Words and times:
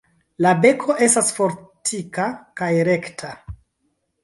La 0.45 0.53
beko 0.61 0.95
estas 1.07 1.29
fortika 1.35 2.27
kaj 2.63 2.73
rekta. 2.91 3.33